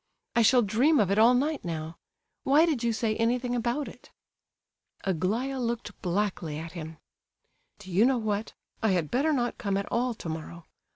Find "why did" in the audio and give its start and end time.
2.41-2.83